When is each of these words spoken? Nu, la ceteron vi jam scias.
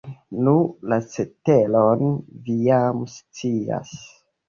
Nu, 0.45 0.53
la 0.93 0.97
ceteron 1.17 2.03
vi 2.49 2.59
jam 2.67 3.09
scias. 3.17 3.97